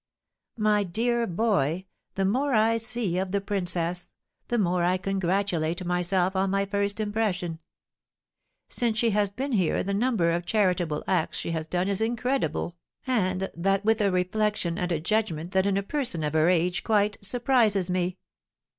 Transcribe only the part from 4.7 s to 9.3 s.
I congratulate myself on my first impression. Since she has